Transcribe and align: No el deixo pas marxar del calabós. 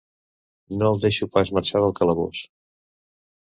No 0.79 0.89
el 0.93 0.97
deixo 1.03 1.29
pas 1.37 1.53
marxar 1.59 1.83
del 1.85 1.95
calabós. 2.01 2.43